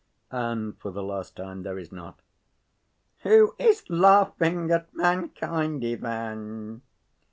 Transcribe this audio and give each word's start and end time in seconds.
"And 0.31 0.79
for 0.79 0.89
the 0.89 1.03
last 1.03 1.35
time 1.35 1.61
there 1.61 1.77
is 1.77 1.91
not." 1.91 2.23
"Who 3.19 3.53
is 3.59 3.87
laughing 3.87 4.71
at 4.71 4.91
mankind, 4.95 5.85
Ivan?" 5.85 6.81